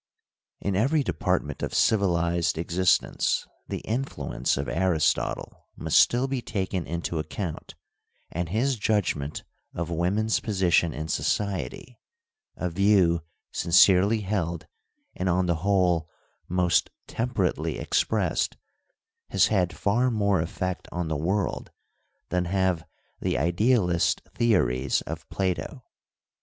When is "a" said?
12.55-12.71